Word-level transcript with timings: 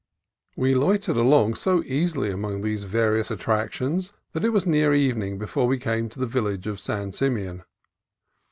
We 0.55 0.73
loitered 0.73 1.15
along 1.15 1.53
so 1.53 1.83
easily 1.83 2.31
among 2.31 2.61
these 2.61 2.85
various 2.85 3.29
attractions 3.29 4.11
that 4.33 4.43
it 4.43 4.49
was 4.49 4.65
near 4.65 4.95
evening 4.95 5.37
before 5.37 5.67
we 5.67 5.77
came 5.77 6.09
to 6.09 6.19
the 6.19 6.25
village 6.25 6.65
of 6.65 6.79
San 6.79 7.11
Simeon. 7.11 7.61